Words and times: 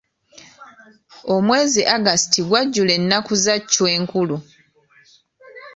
Omwezi 1.35 1.81
August 1.95 2.31
gwajjula 2.47 2.91
ennaku 2.99 3.33
za 3.43 3.55
Chwa 3.71 3.87
enkulu. 3.97 4.37